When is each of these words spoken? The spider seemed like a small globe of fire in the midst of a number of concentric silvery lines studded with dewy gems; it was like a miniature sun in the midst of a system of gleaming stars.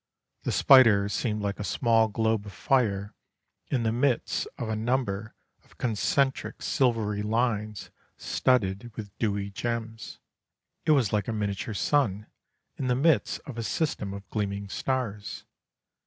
The 0.41 0.51
spider 0.51 1.07
seemed 1.09 1.43
like 1.43 1.59
a 1.59 1.63
small 1.63 2.07
globe 2.07 2.47
of 2.47 2.53
fire 2.53 3.13
in 3.69 3.83
the 3.83 3.91
midst 3.91 4.47
of 4.57 4.67
a 4.67 4.75
number 4.75 5.35
of 5.63 5.77
concentric 5.77 6.63
silvery 6.63 7.21
lines 7.21 7.91
studded 8.17 8.91
with 8.95 9.15
dewy 9.19 9.51
gems; 9.51 10.17
it 10.87 10.91
was 10.93 11.13
like 11.13 11.27
a 11.27 11.31
miniature 11.31 11.75
sun 11.75 12.25
in 12.77 12.87
the 12.87 12.95
midst 12.95 13.41
of 13.45 13.59
a 13.59 13.63
system 13.63 14.11
of 14.11 14.27
gleaming 14.31 14.69
stars. 14.69 15.45